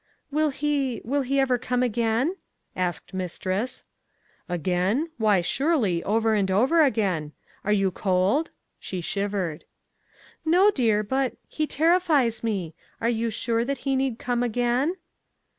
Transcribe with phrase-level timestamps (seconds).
[0.31, 2.35] 'Will he—will he ever come again?'
[2.75, 3.85] asked mistress.
[4.49, 5.11] 'Again?
[5.17, 7.33] Why, surely, over and over again!
[7.63, 9.63] Are you cold?' (she shivered).
[10.43, 14.95] 'No, dear—but—he terrifies me: are you sure that he need come again?